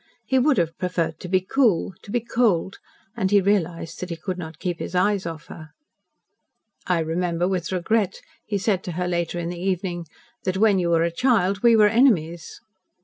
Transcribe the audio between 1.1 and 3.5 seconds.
to be cool to be cold and he